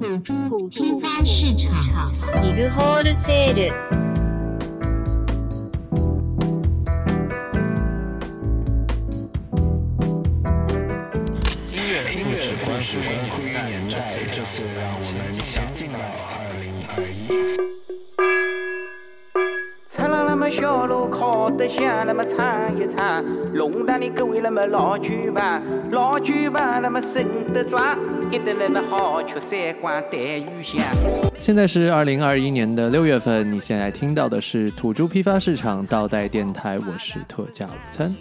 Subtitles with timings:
[0.00, 2.10] 土猪批发市场，
[21.70, 23.24] 靠得响，那么唱一唱，
[23.54, 27.96] 弄堂里各位那么老酒吧，老酒吧那么省得抓，
[28.30, 30.82] 一顿那么好吃三光带鱼香。
[31.38, 38.14] 现在是二零二一年的六月份，你现在听到的是土猪批发市场倒带电台，我是特价午餐。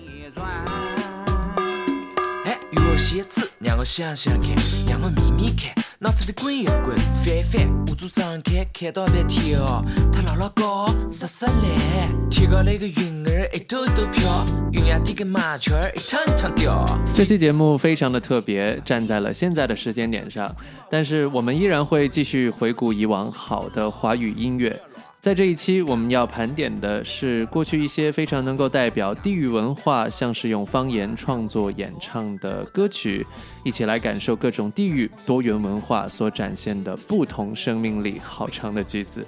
[2.46, 4.50] 哎，有些字让我想想看，
[4.88, 16.86] 让我眯眯看，脑子里滚一滚，翻一翻，捂住张开，看到半天哦，它老老高，实实烂，天高那个云儿一抖抖飘，云呀底个麻雀儿一趟趟掉。
[17.14, 20.50] 这期节目非常的特别，站在了现在的时间点上，
[20.90, 24.82] 但是我们依然会继续回顾以往好的华语音乐。
[25.22, 33.28] 在这一期，我们要盘点的是过去一些非常能够代表地域文化，像是用方言创作演唱的歌曲，
[33.66, 38.18] 一起来感受各种地域多元文化所展现的不同生命力。
[38.24, 39.26] 好长的句子。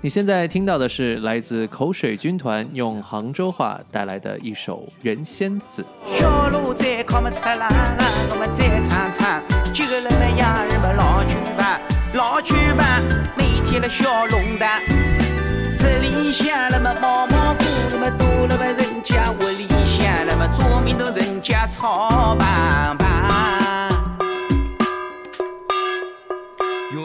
[0.00, 5.84] 你现在听到的是来自口水军团用杭州话带来的一首《原仙子》。
[12.14, 13.00] 老酒吧，
[13.36, 14.82] 每天的小龙蛋，
[15.78, 23.08] 这里向那么毛毛菇，那么多那么人家屋里向，那么左面头人家草棒棒。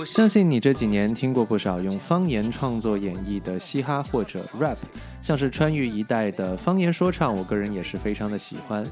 [0.05, 4.77] 相信你这几年听过不少用方言创作演绎的嘻哈或者 rap，
[5.21, 8.85] 像是川渝一带的方言说唱，我个人也是非常的喜欢。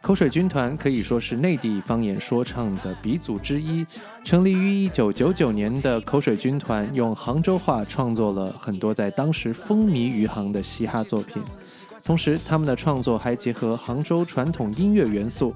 [0.00, 3.84] 口水军团可以说是内地方言说唱的鼻祖之一。
[4.24, 11.42] 成立于一九九九年的口水军团，用杭州话创作了很多在当时风靡余杭的嘻哈作品，
[12.04, 15.54] 同时他们的创作还结合杭州传统音乐元素。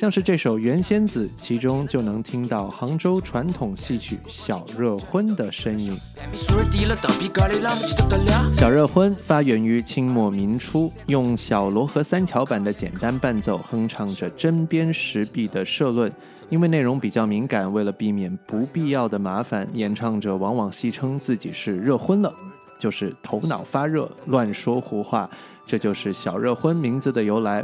[0.00, 5.94] 像是这首《原仙子》，其中就能听到杭州传统戏曲小热婚的身影。
[8.54, 16.10] 小热婚发源于清末民初，用小锣和三桥版的简单伴奏哼唱着针砭时弊的社论。
[16.48, 22.34] 因为内容比较敏感，为了避免不必要的麻烦，演唱者往往戏称自己是热婚了，
[22.78, 25.28] 就是头脑发热，乱说胡话。
[25.66, 27.62] 这就是小热婚名字的由来。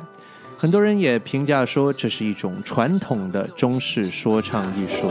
[0.59, 5.11] 很多人也评价说，这是一种传统的中式说唱艺术。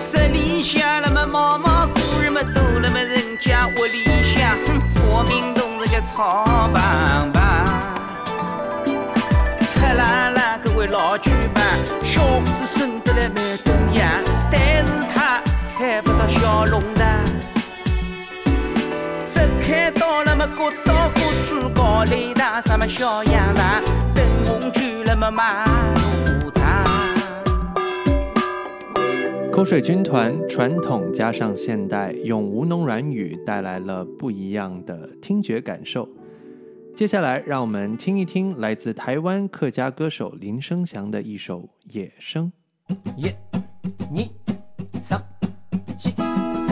[0.00, 4.56] 十里向那么毛毛菇人们都那么人家屋里向，
[4.88, 7.42] 做明东人家草棒棒。
[9.66, 11.60] 菜啦啦，各位老酒吧，
[12.04, 14.08] 小伙子生得来蛮东样，
[14.52, 14.92] 但是
[16.64, 17.04] 龙的。
[19.26, 23.82] 只看到了么过到过处高擂台，什么小洋房，
[24.14, 26.84] 灯红酒那么马路长。
[29.52, 36.08] 口水军团传统加上现代，用吴侬软语带来了不一样的听觉感受。
[36.94, 41.60] 接下来，让我们听一听来自台湾客家歌手林生祥的一首
[41.92, 42.52] 《野生》。
[43.16, 43.60] 一、二、
[44.14, 44.28] 三、
[45.98, 46.67] 四。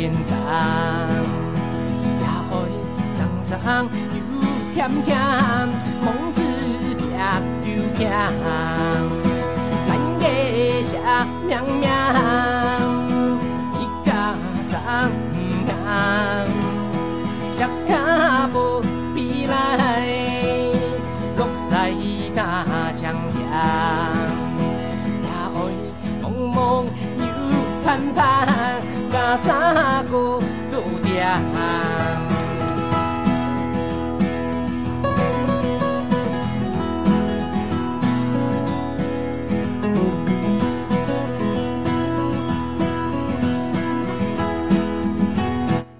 [0.00, 0.32] 后前上，
[2.22, 2.52] 呀爱
[3.12, 4.16] 上上又
[4.72, 5.10] 甜甜，
[6.02, 6.40] 梦子
[6.96, 7.04] 变
[7.64, 8.10] 又甜，
[9.86, 9.90] 半
[10.22, 11.90] 夜下娘娘，
[13.78, 14.10] 一家
[14.70, 14.72] 上
[15.66, 15.70] 当。
[17.52, 18.80] 小卡不
[19.14, 19.52] 必来，
[21.36, 21.92] 六塞
[22.34, 22.64] 大
[22.94, 23.52] 强强，
[25.26, 25.56] 呀爱
[26.22, 26.86] 梦梦
[27.18, 27.22] 又
[27.84, 28.48] 盼盼，
[29.36, 30.38] 三个
[30.70, 31.38] 都点。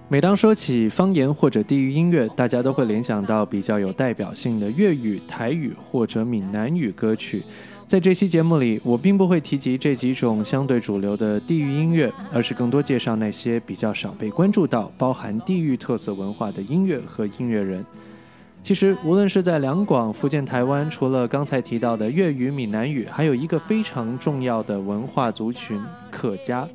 [0.08, 7.44] 每当说起方言或者地域音乐，大家都会联想到比较有代表性的粤语、台语或者闽南语歌曲。
[7.90, 17.84] 在这期节目里，我并不会提及这几种相对主流的地域音乐，而是更多介绍那些比较少被关注到、包含地域特色文化的音乐和音乐人。
[18.62, 25.76] 其实，无论是在两广、福建、台湾，除了刚才提到的粤语、闽南语，还有一个非常重要的文化族群——
[26.12, 26.68] 客家。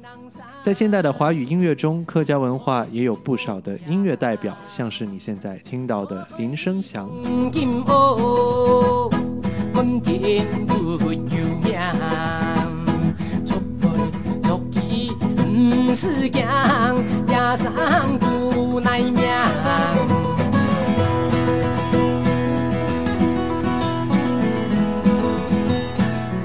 [0.62, 7.10] 在现代的华语音乐中，客家文化也有不少的音乐代表，像是你现在听到的林声祥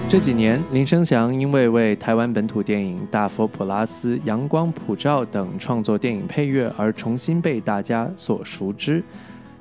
[0.08, 9.02] 这几年，林生祥因为为台湾本土电影《大佛普拉斯》《阳光普照》等创作电影配乐而重新被大家所熟知。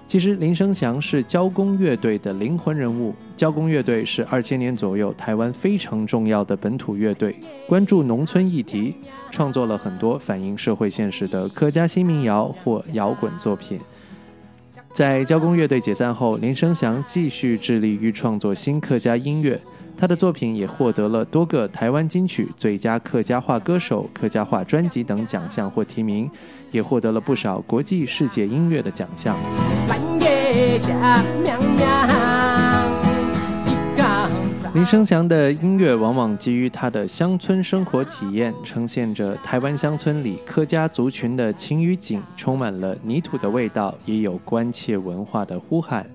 [0.09, 3.13] 其实，林生祥是交工乐队的灵魂人物。
[3.35, 7.35] 交工乐队是二千年左右台湾非常重要的本土乐队，
[7.67, 8.95] 关注农村议题，
[9.29, 13.79] 创作了很多反映社会现实的客家新民谣或摇滚作品。
[14.95, 19.61] 在交工乐队解散后，林生祥继续致力于创作新客家音乐。
[19.95, 26.27] 他的作品也获得了多个台湾金曲最佳客家话歌手、客家话专辑等奖项或提名，
[26.71, 29.35] 也获得了不少国际世界音乐的奖项。
[34.75, 46.05] 林生祥的音乐往往基于他的乡村生活体验，呈现着台湾乡村里客家族群的情与景，充满了泥土的味道，也有关切文化的呼喊。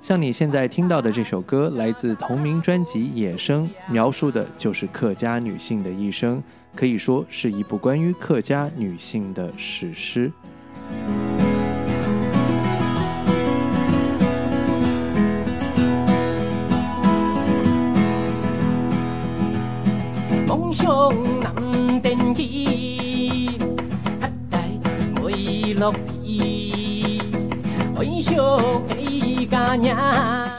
[0.00, 6.42] 像你现在听到的这首歌，来自同名专辑《野生》，描述的就是客家女性的一生，
[6.78, 10.30] 可以说是一部关于客家女性的史诗。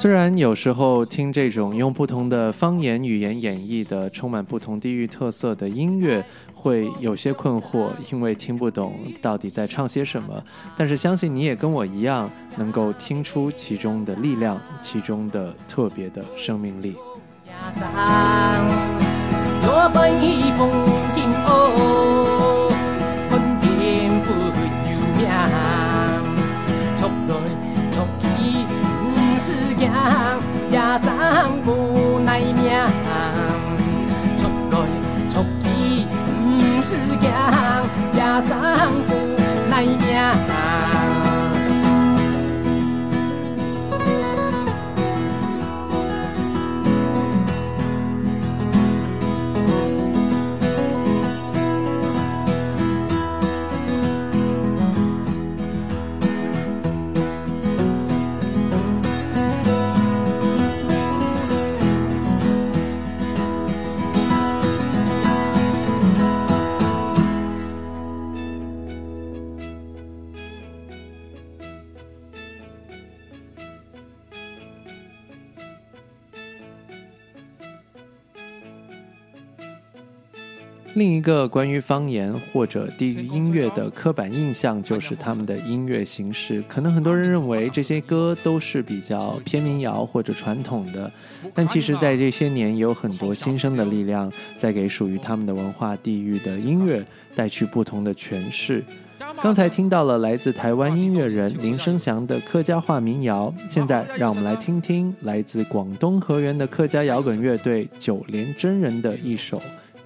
[0.01, 6.23] 虽然有时候听这种用不同的方言语言演绎的、充满不同地域特色的音乐，
[6.53, 10.41] 会有些困惑，因为听不懂到底在唱些什么。
[10.77, 16.95] 但是相信你也跟我一样，能够听出其中的力量，其中的特别的生命力。
[31.03, 31.09] 生
[31.65, 32.71] 无奈命，
[34.39, 34.41] 出
[34.71, 34.73] 来
[35.29, 35.65] 出去
[36.27, 36.89] 不是
[37.21, 37.23] 行，
[38.13, 38.17] 也
[38.47, 38.50] 生
[80.99, 86.61] 另一个关于方言或者地域音乐的刻板印象，就是他们的音乐形式。
[86.68, 91.09] 可能很多人认为这些歌都是比较偏民谣或者传统的，
[91.53, 97.01] 但其实，在这些年，也有很多新生的力量在给属于他们的文化地域的音乐
[97.33, 98.83] 带去不同的诠释。
[99.41, 109.61] 刚才听到了来自台湾音乐人林生祥的客家话民谣，现在让我们来听听来自广东河源的客家摇滚乐队九连真人的一首。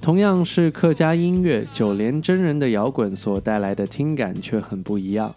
[0.00, 5.32] 同样是客家音乐，九连真人的摇滚所带来的听感却很不一样。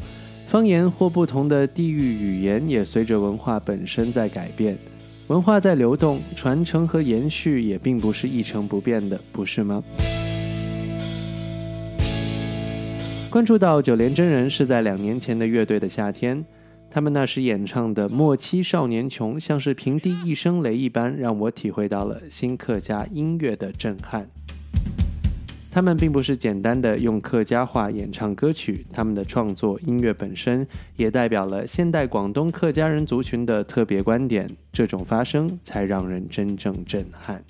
[0.48, 4.78] 方言或不同的地域语言也随着文化本身在改变，
[5.28, 9.84] 文化在流动，传承和延续也并不是一成不变的，不是吗？
[13.30, 16.44] 关注到九连真人是在两年前的乐队的夏天，
[16.94, 24.30] 他们那时演唱的《莫欺少年穷》，像是平地一声雷一般，让我体会到了新客家音乐的震撼。
[25.72, 37.44] 他们并不是简单的用客家话演唱歌曲，他们的创作音乐本身也代表了现代广东客家人族群的特别观点，这种发声才让人真正震撼。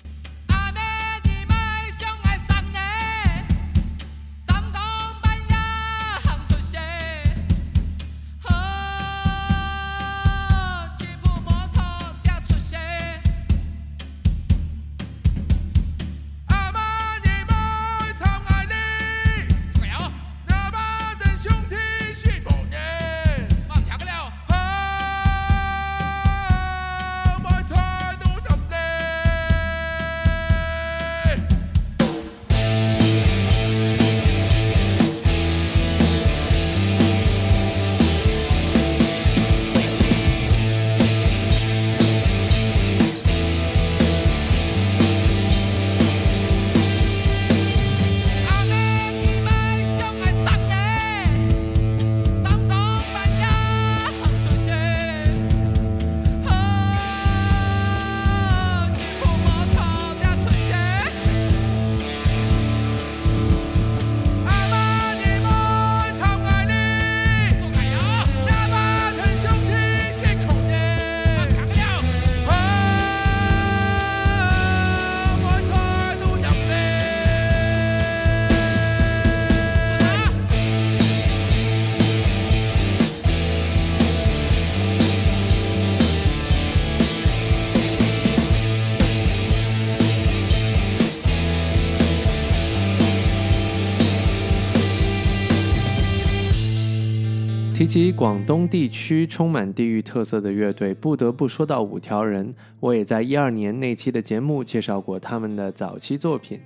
[97.94, 102.52] 及广东地区充满地域特色的乐队，不得不说到五条人。
[102.80, 106.58] 我也在一二年那期的节目介绍过他们的早期作品。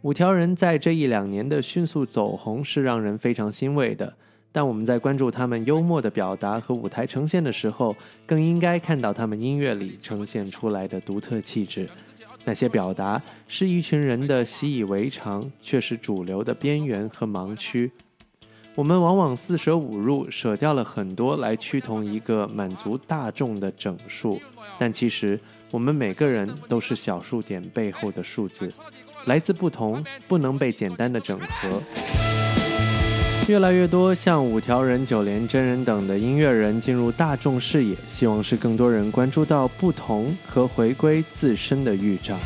[0.00, 4.14] 五条人在这一两年的迅速走红是让人非常欣慰的，
[4.50, 11.86] 但我们在关注他们幽默的表达和舞台呈现的时候，更应该看到他们音乐里呈现出来的独特气质。
[12.46, 17.92] 那些表达是一群人的习以为常，却是主流的边缘和盲区。
[18.74, 24.40] 我们往往四舍五入，舍掉了很多来趋同一个满足大众的整数，
[24.78, 25.38] 但其实
[25.70, 28.72] 我们每个人都是小数点背后的数字，
[29.26, 31.82] 来自不同，不能被简单的整合。
[33.48, 42.38] 越来越多像五条人、九连真人等的音乐人进入大众视野，希望是更多人关注到不同和回归自身的预兆。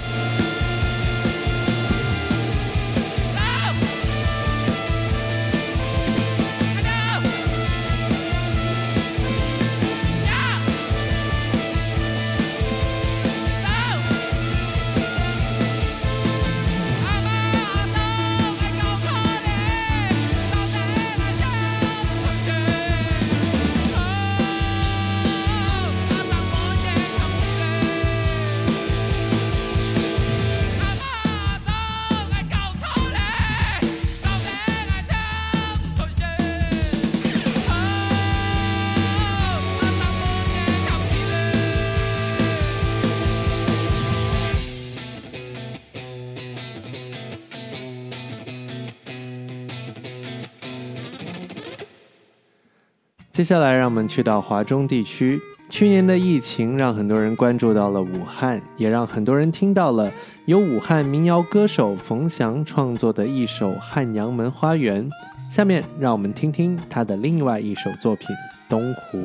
[53.37, 55.39] 接下来，让我们去到华中地区。
[55.69, 60.11] 去年的疫情让很多人关注到了武汉，也让很多人听到了
[60.47, 65.05] 由武汉民谣歌手冯翔创作的一首《汉阳门花园》。
[65.51, 68.27] 下面，让我们听听他的另外一首作品
[68.71, 69.19] 《东湖》。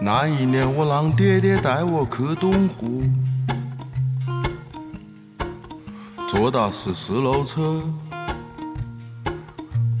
[0.00, 3.02] 那一年，我让爹爹带我去东湖，
[6.26, 7.82] 坐到十四路车，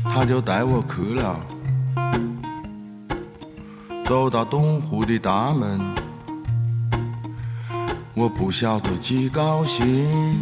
[0.04, 1.38] 他就带我去了。
[4.06, 5.80] 走到东湖的大门，
[8.14, 10.38] 我不晓得几高兴。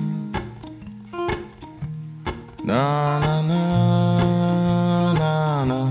[2.66, 5.90] 啦啦啦啦啦。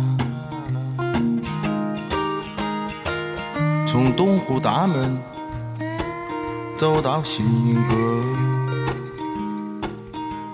[3.87, 5.19] 从东湖大门
[6.77, 7.95] 走到新英阁，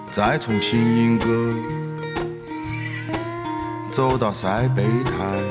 [0.10, 1.54] 再从新英阁
[3.92, 5.44] 走到塞北滩，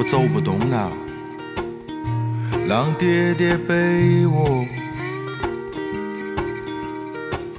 [0.00, 0.90] 我走不动了，
[2.66, 4.64] 让爹爹背我，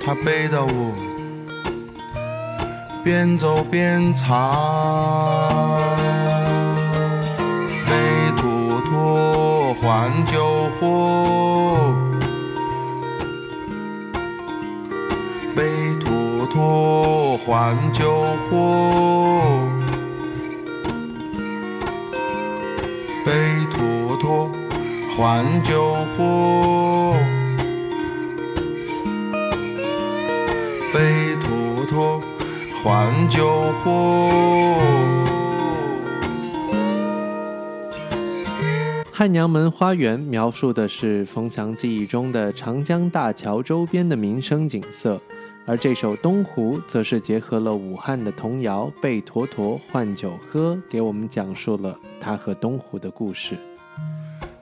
[0.03, 0.91] 他背到我，
[3.03, 4.57] 边走边唱。
[7.85, 7.93] 背
[8.35, 11.93] 坨坨换酒喝，
[15.55, 19.10] 背坨坨换酒喝，
[24.21, 24.51] 坨坨
[25.17, 27.15] 换酒喝，
[30.93, 32.21] 背坨坨
[32.83, 34.75] 换酒喝。
[39.11, 45.19] 汉阳门花园描述的是冯翔记忆中的长江大桥周边的民生景色，
[45.65, 53.57] 而这首《东湖》则是结合了武汉的童谣“背坨坨换酒喝”，给我们讲述了他和东湖的故事。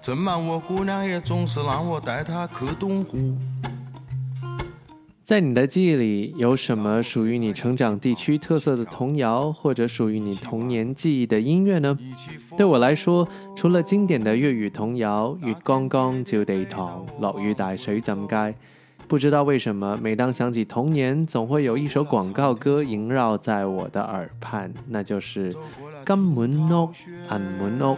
[0.02, 3.36] 正忙我姑娘也总是让我带她去东湖。
[5.26, 11.96] 在你的记忆里，有什么属于你成长地区特色的童谣，或者属于你童年记忆的音乐呢？
[12.58, 18.36] 对我来说，除了经典的粤语童谣《月光光就地堂》《落雨大水浸街》，
[19.08, 25.52] 不知道为什么，每当想起童年，总会有一首广告歌萦绕在我的耳畔，那就是
[26.08, 26.90] 《金滿屋
[27.30, 27.98] 銀滿屋，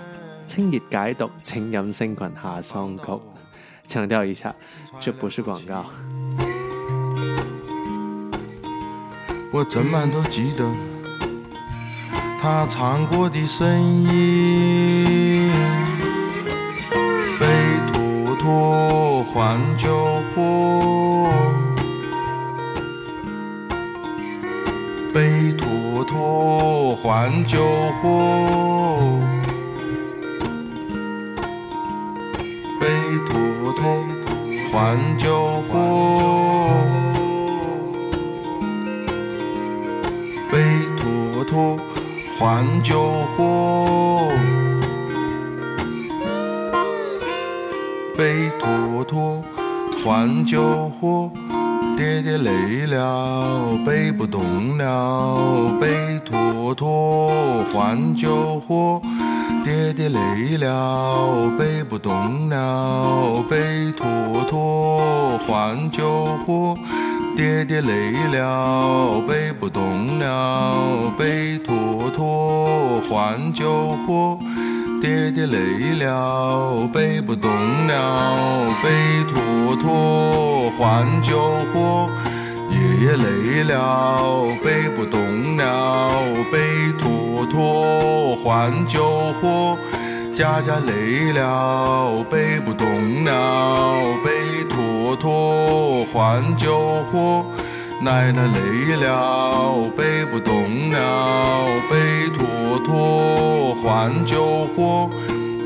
[0.52, 3.04] 清熱解毒，請飲星群下桑曲》。
[3.88, 4.54] 强调一下，
[5.00, 5.86] 这不是广告。
[9.54, 10.70] 我怎么都记得
[12.38, 15.54] 他唱过的声音。
[17.40, 17.48] 背
[17.94, 21.32] 坨坨换酒喝，
[25.14, 27.66] 背坨坨换酒
[28.02, 29.01] 喝，
[34.72, 35.80] 换酒喝。
[40.50, 40.58] 背
[40.98, 41.78] 坨坨
[42.38, 44.28] 换酒喝，
[48.18, 49.44] 背坨坨
[50.04, 51.32] 换酒喝，
[51.96, 59.02] 爹爹累了背不动了，背坨坨换酒喝，
[59.64, 64.08] 爹爹累了背不动了，背坨
[64.48, 66.76] 坨换酒喝。
[67.36, 74.38] 爹爹累了，背不动了，背坨坨换酒喝。
[75.02, 77.50] 爹爹累了，背不动
[77.88, 78.90] 了，背
[79.30, 81.40] 坨坨换酒
[81.74, 82.10] 喝。
[82.82, 89.78] 爷爷累了，背不动了，背坨坨换酒喝。
[90.34, 97.46] 家家累了，背不动了，背坨坨换酒喝。
[98.02, 105.08] 奶奶累了，背不动了，背坨坨换酒喝。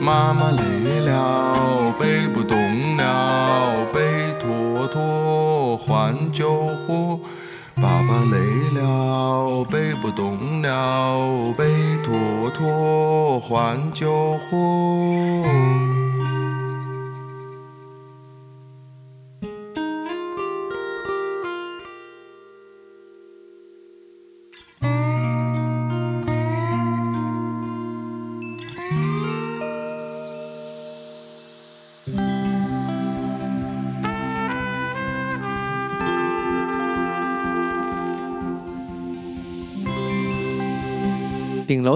[0.06, 7.20] 妈妈累了，背不动了，背坨坨换酒喝。
[7.74, 8.38] 爸爸累
[8.80, 11.66] 了，背不动了，背
[12.04, 12.14] 坨
[12.52, 15.95] 坨换酒喝。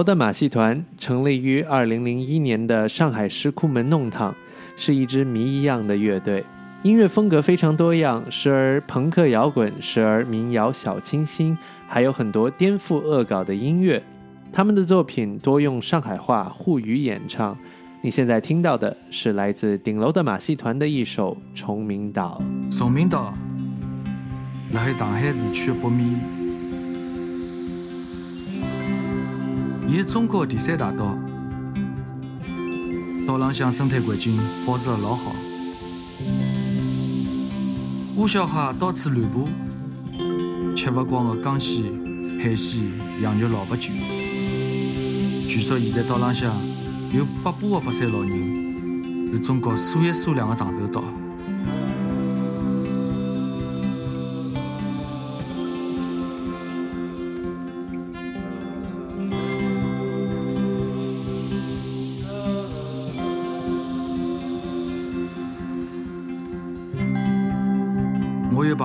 [0.00, 4.34] 顶楼的马戏团成立于二零零一年的上海石库门弄堂，
[4.74, 6.42] 是一支谜一样的乐队，
[6.82, 11.54] 音乐风格非常多样，时而朋克摇滚，时而民谣小清新，
[11.86, 14.02] 还有很多颠覆恶搞的音乐。
[14.50, 17.54] 他们的作品多用上海话沪语演唱。
[18.00, 22.40] 你现在听到的是来自顶楼的马戏团的一首《崇明岛》。
[22.74, 23.34] 崇明岛，
[24.72, 26.39] 辣海上海市区的北面，
[29.90, 31.18] 伊是中国第三大岛，
[33.26, 35.32] 岛浪向生态环境保持了老好，
[38.16, 41.82] 乌小蟹到处乱爬，吃不光的江鲜、
[42.40, 42.84] 海鲜、
[43.20, 43.90] 羊肉老八九。
[45.48, 46.54] 据说现在岛浪向
[47.12, 51.02] 有八把的白山老人，是中国数一数二的长寿岛。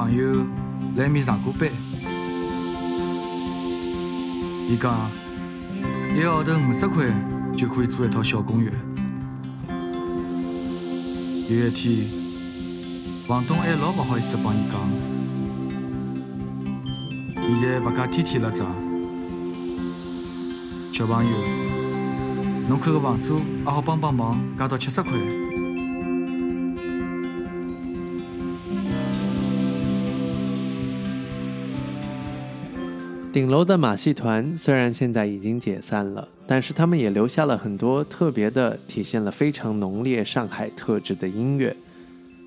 [0.05, 0.45] 朋友
[0.97, 1.67] 来面上过班，
[4.69, 5.09] 伊讲
[6.15, 7.07] 一个号头五十块
[7.57, 8.71] 就可以租一套小公寓。
[11.49, 12.05] 有一天，
[13.27, 14.79] 房东还老勿好意思帮伊讲，
[17.59, 18.67] 现在物价天天辣涨，
[20.93, 21.31] 小朋友，
[22.69, 25.13] 侬看个房租也好帮帮忙，加到七十块。
[33.35, 41.75] 顶楼的马戏团虽然现在已经解散了，但是他们也留下了很多特别的、体现了非常浓烈上海特质的音乐。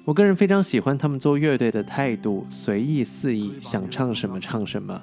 [0.06, 4.98] 我个人非常喜欢他们做乐队的态度，随意肆意，想唱什么唱什么。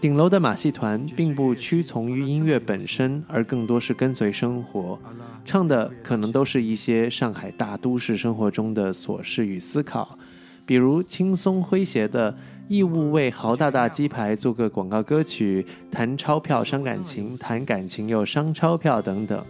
[0.00, 4.98] 顶楼的马戏团并不屈从于音乐本身，而更多是跟随生活，
[5.44, 10.18] 唱的可能都是一些上海大都市生活中的琐事与思考，
[10.66, 12.36] 比如轻松诙谐的
[12.68, 19.42] 义务为豪大大鸡排做个广告歌曲，谈钞票伤感情，谈感情又伤钞票等等。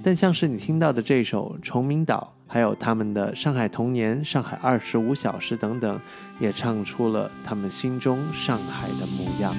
[0.00, 6.00] 但像是你听到的这首《崇明岛》，还有他们的《上海童年》《上海二十五小时》等等，
[6.38, 9.52] 也唱出了他们心中上海的模样。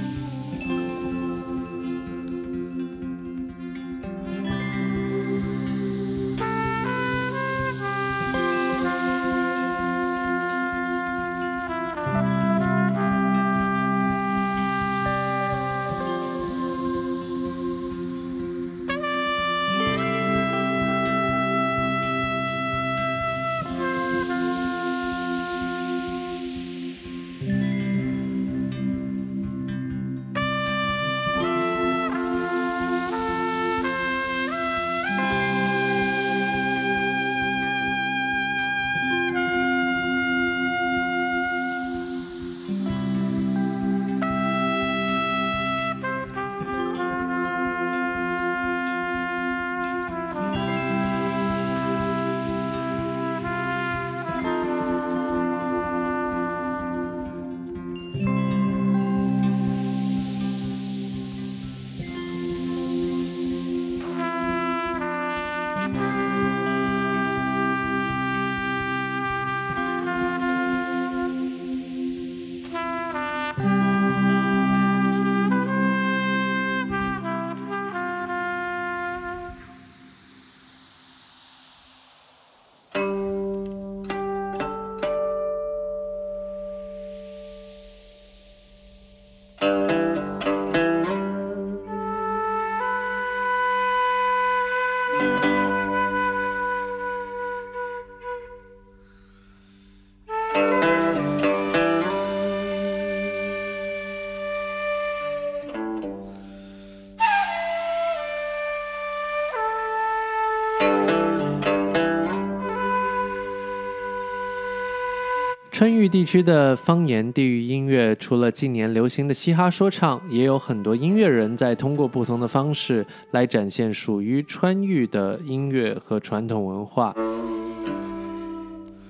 [115.78, 127.14] 川渝地区的方言地域音乐，除了近年流行的嘻哈说唱，也有很多音乐人在通过不同的方式来展现属于川渝的音乐和传统文化。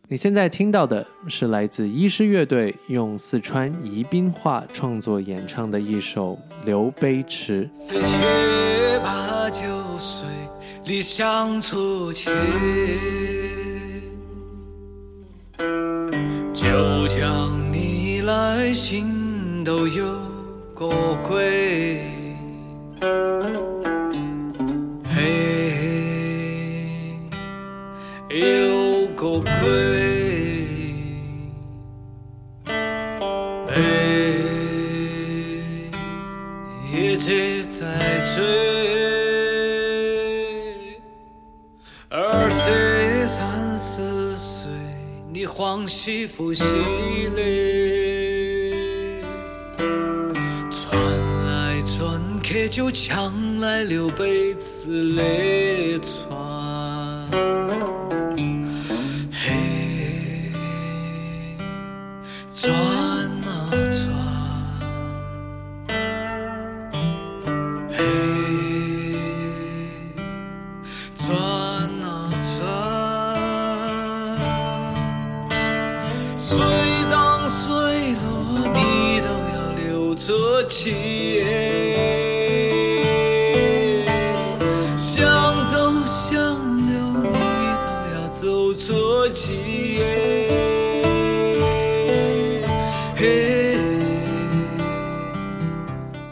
[0.09, 6.33] 你现在听到的是来自医师乐队用四川宜宾话创作演唱的一首
[6.65, 7.69] 《刘悲池》。
[9.01, 9.61] 八九
[9.97, 10.27] 岁，
[10.83, 12.29] 理想初期。
[18.77, 20.05] 心都有
[20.75, 20.87] 个
[21.23, 21.99] 鬼，
[25.03, 25.19] 嘿，
[28.29, 29.49] 有个鬼，
[33.73, 33.75] 哎，
[36.93, 37.79] 一直在
[38.35, 38.45] 追。
[42.09, 44.69] 二岁三四岁，
[45.33, 46.63] 你欢喜不喜
[52.77, 55.99] 就强来刘备，此列。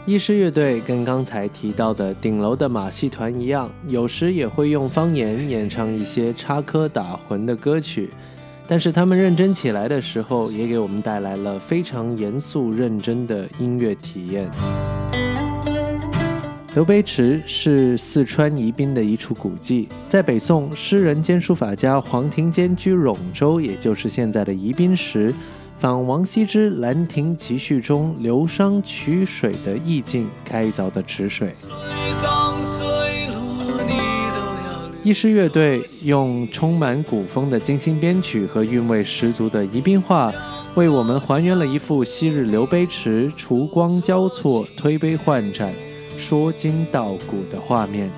[0.06, 8.08] 医师乐队跟刚才提到的顶楼的马戏团一样，有时也会用方言演唱一些插科打诨的歌曲，
[8.68, 14.48] 但是他们认真起来的时候，也给我们带来了非常严肃认真的音乐体验。
[16.76, 25.34] 刘碑池是四川宜宾的一处古迹，在北宋诗人兼书法家黄庭坚居陇州，也就是现在的宜宾时。
[25.78, 31.52] 仿王羲之《兰亭集序》中流觞曲水的意境开凿的池水。
[35.02, 40.32] 一师乐队用充满古风的精心编曲和韵味十足的宜宾话，
[40.74, 45.72] 为我们还原了一幅昔日刘碑池烛光交错、推杯换盏、
[46.16, 48.10] 说今道古的画面。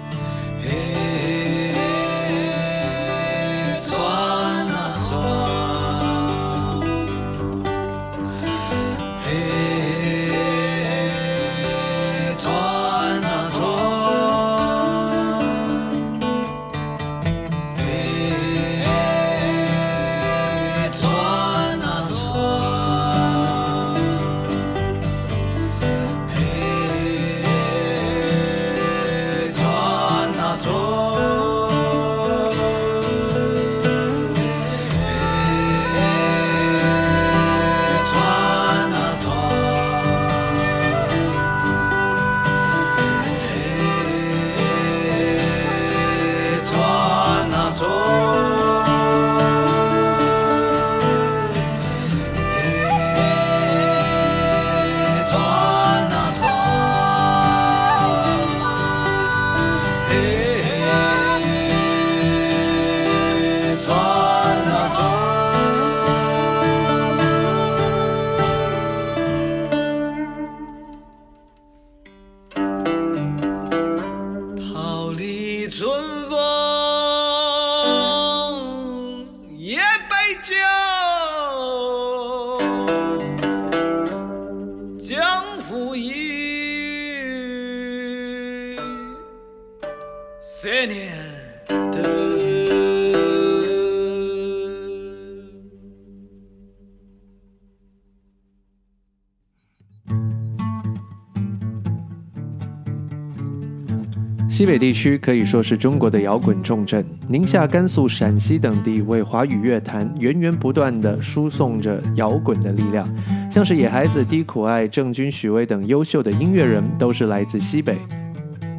[104.58, 113.08] 西北地区可以说是中国的摇滚重镇，宁夏、甘肃、陕西等地为华语乐坛源源不断地输送着摇滚的力量。
[113.48, 117.98] 像是野孩子、低苦爱、郑钧、许巍等优秀的音乐人，都是来自西北。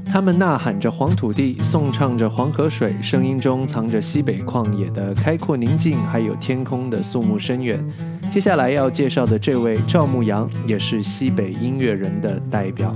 [0.06, 7.82] 他们呐喊着黄土地，颂唱着黄河水，声音中藏着西北旷野的开阔宁静，还有天空的肃穆深远。
[8.30, 12.94] 接下来要介绍的这位赵牧阳，也是西北音乐人的代表。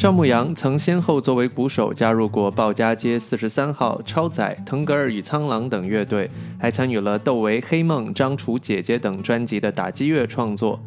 [0.00, 10.80] 赵牧阳曾先后作为鼓手加入过鲍家街四十三号、超载、腾格尔与苍狼等乐队，还参与了窦唯、黑梦、张楚姐姐等专辑的打击乐创作。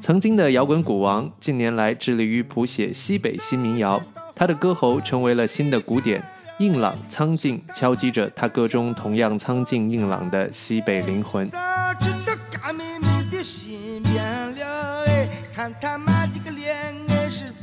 [0.00, 4.00] 曾经的摇滚鼓王，近年来致力于谱写西北新民谣，
[4.32, 6.22] 他的歌喉成为了新的古典，
[6.60, 11.50] 硬朗苍劲，敲击着他歌中同样苍劲硬朗的西北灵魂。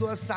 [0.09, 0.33] 爱是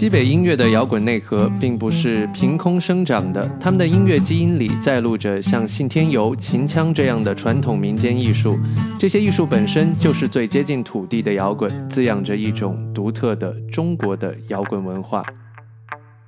[0.00, 8.58] 西北音乐的摇滚内核并不是凭空生长的，他们的音乐基因里载录着像信天游、秦腔这样的传统民间艺术，
[8.98, 15.22] 这些艺术本身就是最接近土地的摇滚，滋养着一种独特的中国的摇滚文化。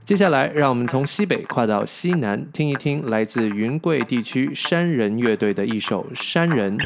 [0.04, 6.76] 接下来，让我们从西北跨到西南，听一听来自云贵地区山人乐队的一首《山人》。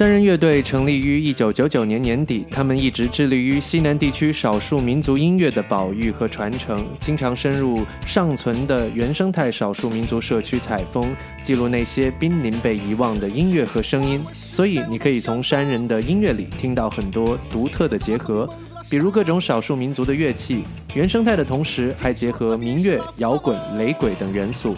[0.00, 14.18] 山人乐队成立于一九九九年年底，他们一直致力于西南地区少数民族音乐的保育和传承，经常深入尚存的原生态少数民族社区采风，记录那些濒临被遗忘的音乐和声音。
[14.32, 18.48] 所以，你可以从山人的音乐里听到很多独特的结合，
[18.88, 20.62] 比如各种少数民族的乐器，
[20.94, 24.74] 原生态的同时还结合民乐、摇滚、雷鬼等元素。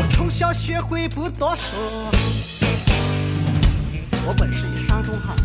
[0.00, 1.78] 我从小学会不多说，
[4.26, 5.36] 我本是一山中汉，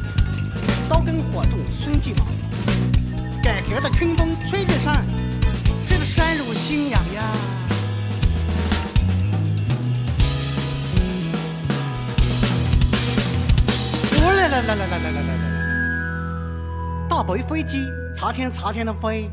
[0.89, 2.25] 刀耕火种孙继茂。
[3.41, 5.05] 改革的春风吹进山，
[5.85, 7.23] 吹得山乳心痒痒。
[14.11, 15.43] 我来来来来来来来来来来，
[17.07, 19.29] 大白飞机，差天差天的飞。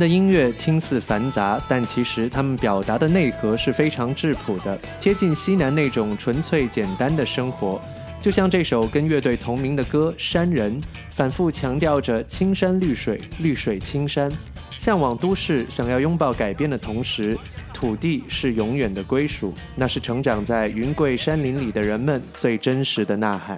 [0.00, 7.78] 的音乐听似繁杂，但其实他们表达的内核是非常质朴的，贴近西南那种纯粹简单的生活。
[8.20, 10.80] 就像这首跟乐队同名的歌《山人》，
[11.10, 14.30] 反复强调着青山绿水，绿水青山，
[14.78, 17.38] 向往都市，想要拥抱改变的同时，
[17.72, 23.56] 土地是永远的归属，那是成长在云贵山林里的人们最真实的呐喊。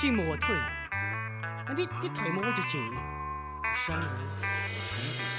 [0.00, 2.82] 进么我退，啊你你退么我就进，
[3.74, 4.46] 山人不
[4.88, 5.29] 冲突。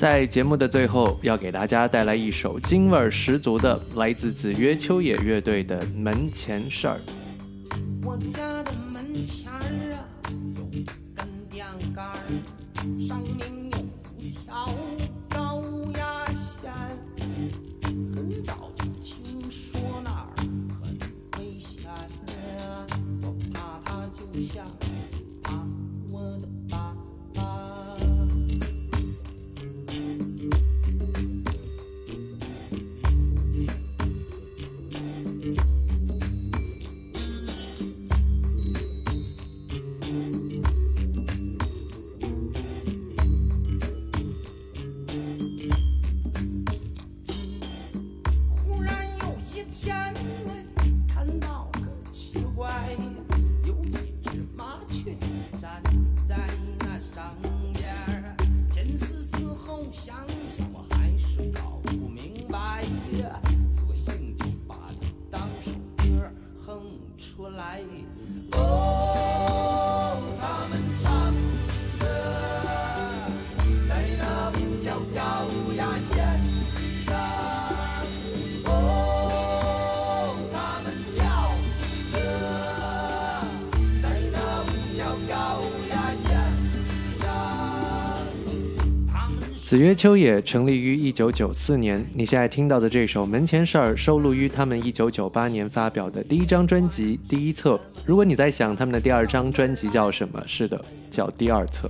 [0.00, 6.96] 在节目的最后，要给大家带来一首京味儿十足的，来自子曰秋野乐队的《门前事儿》。
[89.70, 97.76] 子曰秋野成立于一九九四年，你现在听到的这首《门前事儿》收录于他们一九九八年发表的第一张专辑《第一册》。
[98.04, 101.86] 如果你在想他们的第二张专辑叫什么，是的，叫《第二册》。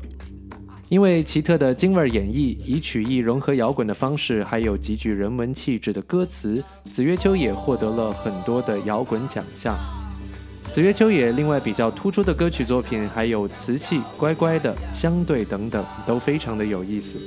[0.90, 6.62] 因为奇特的京味儿演绎，以曲艺融合摇滚的方式，还有极具人文气质的歌词，
[6.92, 9.74] 子曰秋野获得了很多的摇滚奖项。
[10.72, 17.18] 子曰秋也另外比较突出的歌曲作品还有《瓷器》《乖乖的》《相对》等等，都非常的有意思。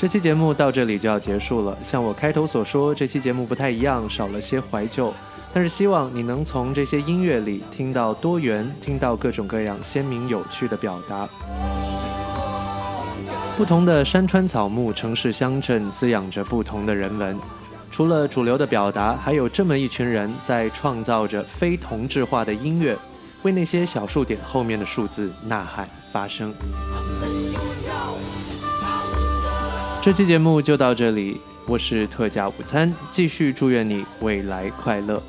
[0.00, 1.76] 这期节目到这里就要结束了。
[1.84, 5.12] 像我开头所说，这期节目不太一样，少了些怀旧，
[5.52, 11.28] 但是希望你能从这些音乐里听到多元，听到各种各样鲜明有趣的表达。
[13.58, 17.38] 不同的山川草木、城市乡镇，滋养着不同的人文。
[17.90, 22.96] 除了主流的表达，还有这么一群人在创造着非同质化的音乐，
[23.42, 26.54] 为那些小数点后面的数字呐喊发声。
[30.02, 35.22] 这期节目就到这里，我是特价午餐，继续祝愿你未来快乐。